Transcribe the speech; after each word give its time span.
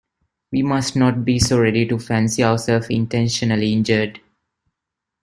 We 0.51 0.63
must 0.63 0.95
not 0.95 1.23
be 1.23 1.37
so 1.37 1.59
ready 1.59 1.85
to 1.87 1.99
fancy 1.99 2.43
ourselves 2.43 2.87
intentionally 2.89 3.71
injured. 3.71 4.19